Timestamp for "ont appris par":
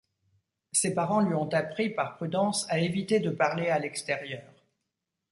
1.35-2.15